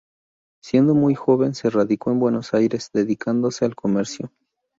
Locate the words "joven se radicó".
1.13-2.09